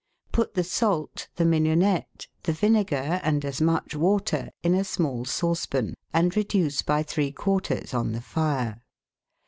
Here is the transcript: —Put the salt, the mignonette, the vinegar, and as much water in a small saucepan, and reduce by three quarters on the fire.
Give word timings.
—Put 0.31 0.55
the 0.55 0.63
salt, 0.63 1.27
the 1.35 1.45
mignonette, 1.45 2.25
the 2.41 2.53
vinegar, 2.53 3.21
and 3.23 3.45
as 3.45 3.61
much 3.61 3.93
water 3.95 4.49
in 4.63 4.73
a 4.73 4.83
small 4.83 5.25
saucepan, 5.25 5.93
and 6.11 6.35
reduce 6.35 6.81
by 6.81 7.03
three 7.03 7.31
quarters 7.31 7.93
on 7.93 8.13
the 8.13 8.21
fire. 8.21 8.81